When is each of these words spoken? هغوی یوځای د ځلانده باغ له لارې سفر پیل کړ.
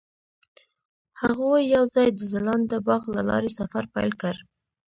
هغوی 1.21 1.61
یوځای 1.75 2.07
د 2.13 2.19
ځلانده 2.31 2.77
باغ 2.87 3.03
له 3.15 3.21
لارې 3.29 3.49
سفر 3.59 3.83
پیل 3.93 4.11
کړ. 4.21 4.35